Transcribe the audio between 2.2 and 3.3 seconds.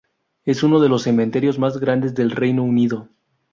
Reino Unido.